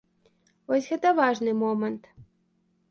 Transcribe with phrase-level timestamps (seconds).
[0.71, 2.03] Вось гэта важны момант.